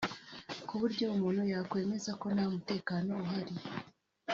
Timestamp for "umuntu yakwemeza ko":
1.15-2.25